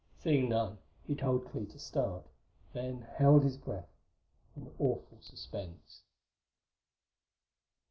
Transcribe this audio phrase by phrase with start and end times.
[0.17, 2.25] Seeing none, he told Clee to start;
[2.73, 3.93] then held his breath
[4.55, 6.01] in awful suspense.